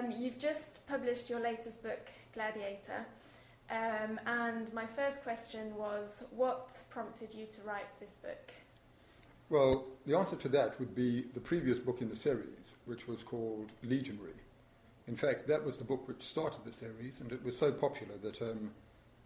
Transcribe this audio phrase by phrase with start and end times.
[0.00, 3.04] Um, you've just published your latest book, Gladiator.
[3.70, 8.52] Um, and my first question was what prompted you to write this book?
[9.48, 13.22] Well, the answer to that would be the previous book in the series, which was
[13.22, 14.34] called Legionary.
[15.06, 18.16] In fact, that was the book which started the series, and it was so popular
[18.22, 18.70] that um,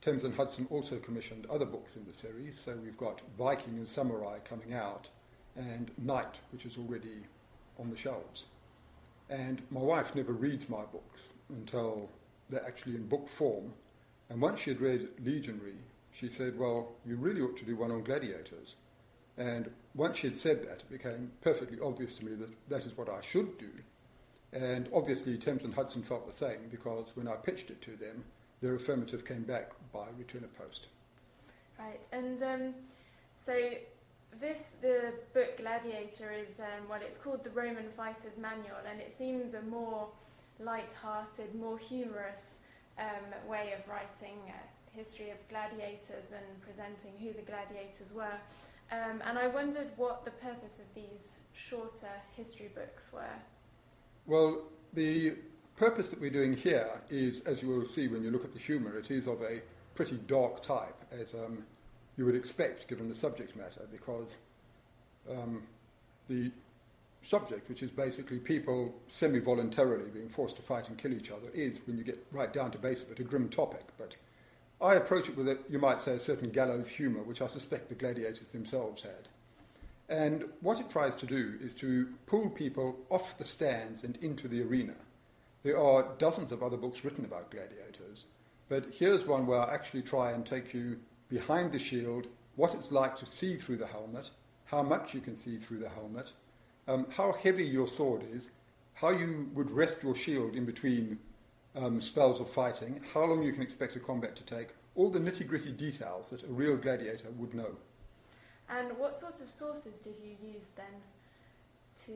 [0.00, 2.58] Thames and Hudson also commissioned other books in the series.
[2.58, 5.08] So we've got Viking and Samurai coming out,
[5.56, 7.26] and Knight, which is already
[7.78, 8.44] on the shelves.
[9.30, 12.08] And my wife never reads my books until
[12.50, 13.72] they're actually in book form.
[14.28, 15.76] And once she had read Legionary,
[16.12, 18.76] she said, Well, you really ought to do one on gladiators.
[19.38, 22.96] And once she had said that, it became perfectly obvious to me that that is
[22.96, 23.70] what I should do.
[24.52, 28.24] And obviously, Thames and Hudson felt the same because when I pitched it to them,
[28.60, 30.86] their affirmative came back by return of post.
[31.78, 32.74] Right, and um,
[33.36, 33.54] so
[34.40, 39.14] this the book Gladiator is um, well, it's called the Roman Fighter's Manual, and it
[39.16, 40.08] seems a more
[40.58, 42.54] light-hearted, more humorous
[42.98, 44.52] um, way of writing uh,
[44.92, 48.38] history of gladiators and presenting who the gladiators were.
[48.90, 53.36] Um, and I wondered what the purpose of these shorter history books were.
[54.26, 55.34] Well, the
[55.76, 58.60] purpose that we're doing here is, as you will see when you look at the
[58.60, 59.62] humour, it is of a
[59.94, 61.34] pretty dark type, as
[62.16, 64.36] you would expect given the subject matter, because
[65.30, 65.62] um,
[66.28, 66.50] the
[67.22, 71.50] subject, which is basically people semi voluntarily being forced to fight and kill each other,
[71.54, 73.86] is, when you get right down to base of it, a grim topic.
[73.98, 74.16] But
[74.80, 77.88] I approach it with, a, you might say, a certain gallows humour, which I suspect
[77.88, 79.28] the gladiators themselves had.
[80.08, 84.48] And what it tries to do is to pull people off the stands and into
[84.48, 84.94] the arena.
[85.62, 88.24] There are dozens of other books written about gladiators,
[88.68, 90.98] but here's one where I actually try and take you
[91.32, 92.26] behind the shield,
[92.56, 94.28] what it's like to see through the helmet,
[94.66, 96.32] how much you can see through the helmet,
[96.88, 98.50] um, how heavy your sword is,
[98.92, 101.18] how you would rest your shield in between
[101.74, 105.18] um, spells of fighting, how long you can expect a combat to take, all the
[105.18, 107.74] nitty gritty details that a real gladiator would know.
[108.68, 111.00] And what sort of sources did you use then
[112.06, 112.12] to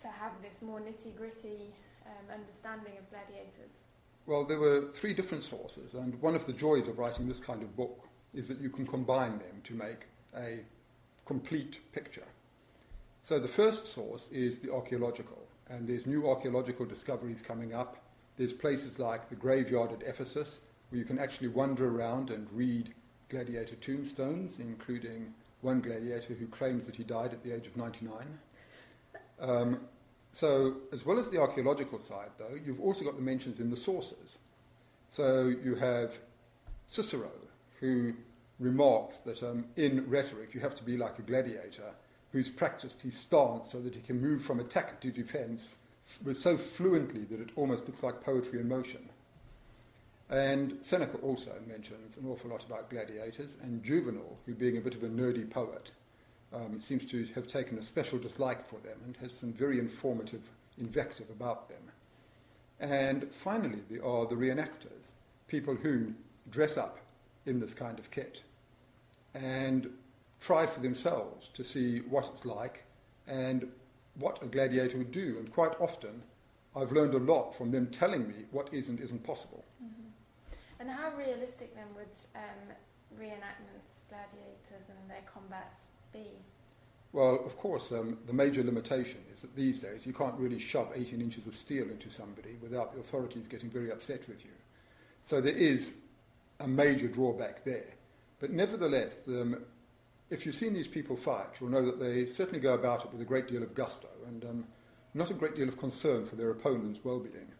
[0.00, 1.72] to have this more nitty gritty
[2.04, 3.84] um, understanding of gladiators?
[4.26, 7.62] Well, there were three different sources, and one of the joys of writing this kind
[7.62, 10.06] of book is that you can combine them to make
[10.36, 10.60] a
[11.26, 12.26] complete picture.
[13.24, 17.96] So the first source is the archaeological, and there's new archaeological discoveries coming up.
[18.36, 20.60] There's places like the graveyard at Ephesus,
[20.90, 22.94] where you can actually wander around and read
[23.28, 28.38] gladiator tombstones, including one gladiator who claims that he died at the age of 99.
[29.40, 29.80] Um,
[30.32, 33.76] so, as well as the archaeological side, though, you've also got the mentions in the
[33.76, 34.38] sources.
[35.08, 36.16] So, you have
[36.86, 37.30] Cicero,
[37.80, 38.14] who
[38.58, 41.92] remarks that um, in rhetoric you have to be like a gladiator
[42.32, 45.76] who's practiced his stance so that he can move from attack to defense
[46.26, 49.08] f- so fluently that it almost looks like poetry in motion.
[50.30, 54.94] And Seneca also mentions an awful lot about gladiators, and Juvenal, who being a bit
[54.94, 55.90] of a nerdy poet,
[56.54, 60.42] um, seems to have taken a special dislike for them and has some very informative
[60.78, 61.82] invective about them.
[62.80, 65.10] And finally, there are the reenactors,
[65.46, 66.12] people who
[66.50, 66.98] dress up
[67.46, 68.42] in this kind of kit
[69.34, 69.90] and
[70.40, 72.84] try for themselves to see what it's like
[73.26, 73.68] and
[74.18, 75.36] what a gladiator would do.
[75.38, 76.22] And quite often,
[76.74, 79.64] I've learned a lot from them telling me what is and isn't possible.
[80.80, 82.74] And how realistic then would um,
[83.16, 86.26] reenactments gladiators and their combats be?
[87.12, 90.92] Well, of course, um, the major limitation is that these days you can't really shove
[90.94, 94.50] 18 inches of steel into somebody without the authorities getting very upset with you.
[95.24, 95.92] So there is
[96.60, 97.94] a major drawback there.
[98.40, 99.58] But nevertheless, um,
[100.30, 103.20] if you've seen these people fight, you'll know that they certainly go about it with
[103.20, 104.64] a great deal of gusto and um,
[105.14, 107.52] not a great deal of concern for their opponent's well being.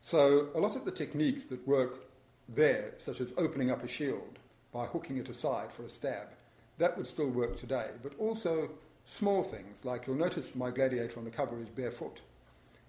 [0.00, 2.06] So a lot of the techniques that work
[2.48, 4.38] there, such as opening up a shield
[4.72, 6.28] by hooking it aside for a stab,
[6.80, 7.90] that would still work today.
[8.02, 8.70] But also
[9.04, 12.20] small things, like you'll notice my gladiator on the cover is barefoot.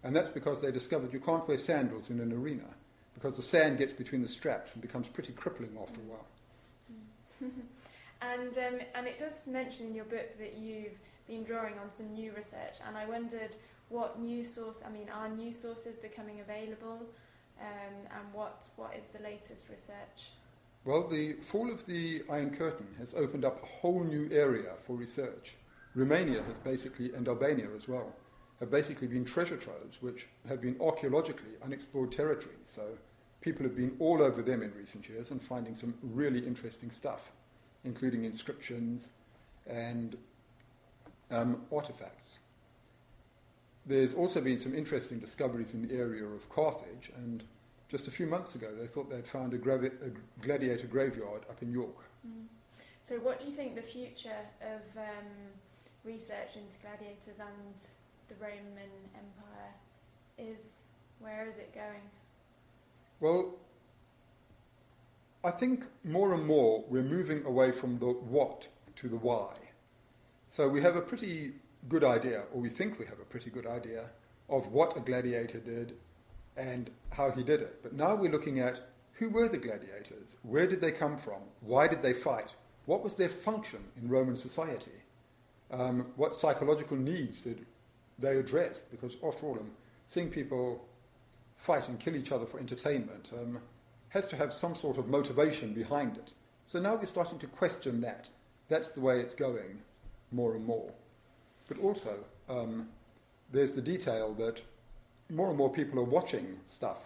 [0.03, 2.65] And that's because they discovered you can't wear sandals in an arena
[3.13, 6.25] because the sand gets between the straps and becomes pretty crippling after a while.
[8.21, 10.97] and, um, and it does mention in your book that you've
[11.27, 13.55] been drawing on some new research, and I wondered
[13.89, 17.05] what new source, I mean, are new sources becoming available,
[17.59, 20.31] um, and what, what is the latest research?
[20.83, 24.95] Well, the fall of the Iron Curtain has opened up a whole new area for
[24.95, 25.55] research.
[25.93, 28.15] Romania has basically, and Albania as well,
[28.59, 32.55] have basically been treasure troves which have been archaeologically unexplored territory.
[32.65, 32.83] So
[33.41, 37.31] people have been all over them in recent years and finding some really interesting stuff,
[37.83, 39.09] including inscriptions
[39.67, 40.17] and
[41.29, 42.39] um, artifacts.
[43.85, 47.43] There's also been some interesting discoveries in the area of Carthage, and
[47.91, 51.61] just a few months ago they thought they'd found a, gravi- a gladiator graveyard up
[51.61, 51.97] in York.
[52.25, 52.45] Mm.
[53.01, 55.27] So, what do you think the future of um,
[56.05, 57.75] research into gladiators and
[58.29, 59.73] the Roman Empire
[60.37, 60.69] is?
[61.19, 62.01] Where is it going?
[63.19, 63.55] Well,
[65.43, 69.53] I think more and more we're moving away from the what to the why.
[70.49, 71.53] So we have a pretty
[71.89, 74.05] good idea, or we think we have a pretty good idea,
[74.49, 75.93] of what a gladiator did
[76.57, 77.81] and how he did it.
[77.83, 78.81] But now we're looking at
[79.13, 80.35] who were the gladiators?
[80.43, 81.41] Where did they come from?
[81.59, 82.55] Why did they fight?
[82.85, 84.91] What was their function in Roman society?
[85.69, 87.65] Um, what psychological needs did
[88.19, 88.81] they address?
[88.81, 89.71] Because after all, um,
[90.07, 90.83] seeing people
[91.57, 93.59] fight and kill each other for entertainment um,
[94.09, 96.33] has to have some sort of motivation behind it.
[96.65, 98.27] So now we're starting to question that.
[98.67, 99.79] That's the way it's going
[100.31, 100.91] more and more.
[101.67, 102.17] But also,
[102.49, 102.89] um,
[103.51, 104.61] there's the detail that
[105.31, 106.97] more and more people are watching stuff,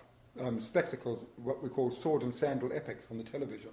[0.42, 3.72] um, spectacles, what we call sword and sandal epics on the television.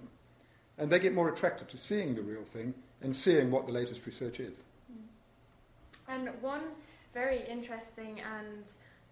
[0.77, 4.05] And they get more attracted to seeing the real thing and seeing what the latest
[4.05, 4.63] research is.
[6.07, 6.61] And one
[7.13, 8.63] very interesting and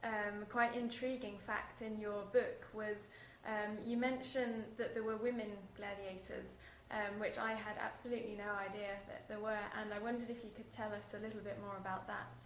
[0.03, 3.07] um, quite intriguing fact in your book was
[3.45, 6.57] um, you mentioned that there were women gladiators,
[6.91, 10.51] um, which I had absolutely no idea that there were, and I wondered if you
[10.55, 12.41] could tell us a little bit more about that.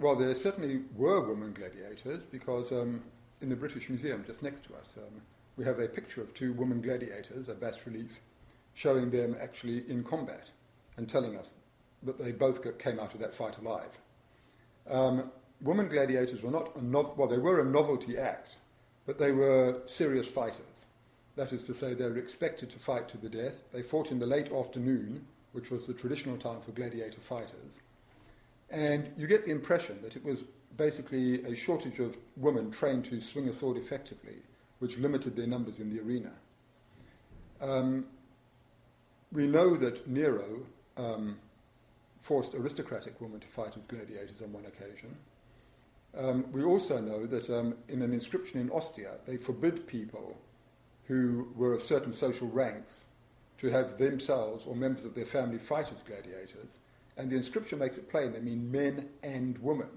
[0.00, 3.02] Well, there certainly were women gladiators because um,
[3.42, 5.20] in the British Museum just next to us, um,
[5.58, 8.18] we have a picture of two women gladiators, a bas relief,
[8.72, 10.48] showing them actually in combat
[10.96, 11.52] and telling us
[12.02, 13.98] that they both came out of that fight alive.
[14.88, 15.30] Um,
[15.60, 18.56] women gladiators were not a no- well, they were a novelty act,
[19.04, 20.86] but they were serious fighters.
[21.36, 23.64] That is to say, they were expected to fight to the death.
[23.70, 27.80] They fought in the late afternoon, which was the traditional time for gladiator fighters.
[28.70, 30.44] And you get the impression that it was
[30.76, 34.36] basically a shortage of women trained to swing a sword effectively,
[34.78, 36.32] which limited their numbers in the arena.
[37.60, 38.06] Um,
[39.32, 40.62] we know that Nero
[40.96, 41.36] um,
[42.20, 45.16] forced aristocratic women to fight as gladiators on one occasion.
[46.16, 50.36] Um, we also know that um, in an inscription in Ostia, they forbid people
[51.06, 53.04] who were of certain social ranks
[53.58, 56.78] to have themselves or members of their family fight as gladiators.
[57.20, 59.90] And the inscription makes it plain they mean men and women.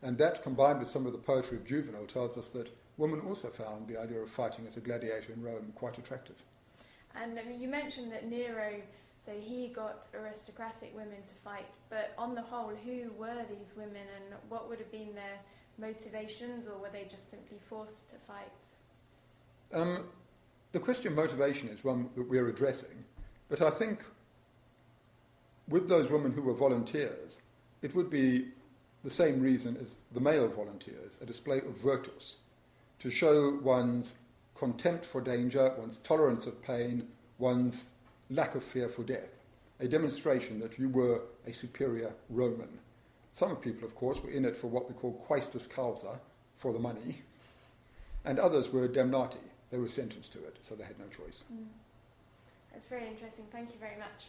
[0.00, 3.48] And that, combined with some of the poetry of Juvenal, tells us that women also
[3.48, 6.36] found the idea of fighting as a gladiator in Rome quite attractive.
[7.14, 8.80] And I mean, you mentioned that Nero,
[9.20, 14.06] so he got aristocratic women to fight, but on the whole, who were these women
[14.16, 15.40] and what would have been their
[15.78, 18.48] motivations, or were they just simply forced to fight?
[19.74, 20.04] Um,
[20.72, 23.04] the question of motivation is one that we're addressing,
[23.50, 24.02] but I think
[25.72, 27.38] with those women who were volunteers,
[27.80, 28.48] it would be
[29.04, 32.36] the same reason as the male volunteers, a display of virtus,
[33.00, 34.14] to show one's
[34.54, 37.84] contempt for danger, one's tolerance of pain, one's
[38.30, 39.30] lack of fear for death,
[39.80, 42.78] a demonstration that you were a superior Roman.
[43.32, 46.20] Some people, of course, were in it for what we call quaestus causa,
[46.58, 47.22] for the money,
[48.24, 51.42] and others were damnati, they were sentenced to it, so they had no choice.
[51.52, 51.64] Mm.
[52.72, 53.46] That's very interesting.
[53.50, 54.28] Thank you very much.